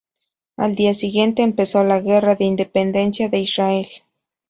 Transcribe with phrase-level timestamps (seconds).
[0.57, 3.87] Al día siguiente empezó la Guerra de independencia de Israel.